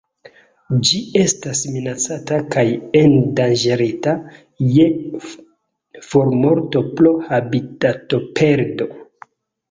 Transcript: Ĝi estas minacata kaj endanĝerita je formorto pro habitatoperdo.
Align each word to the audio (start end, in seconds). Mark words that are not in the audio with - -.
Ĝi 0.89 0.99
estas 1.23 1.59
minacata 1.73 2.37
kaj 2.55 2.63
endanĝerita 3.01 4.13
je 4.77 4.87
formorto 6.07 6.83
pro 6.95 7.13
habitatoperdo. 7.27 8.89